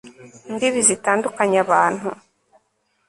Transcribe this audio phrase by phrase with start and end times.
[0.49, 2.09] imbibi zitandukanya abantu